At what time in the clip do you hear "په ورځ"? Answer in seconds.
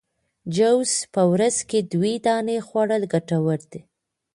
1.13-1.55